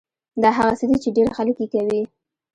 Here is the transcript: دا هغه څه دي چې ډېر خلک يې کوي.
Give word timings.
دا 0.41 0.49
هغه 0.57 0.73
څه 0.79 0.85
دي 0.89 0.97
چې 1.03 1.09
ډېر 1.17 1.27
خلک 1.37 1.55
يې 1.61 1.67
کوي. 1.73 2.01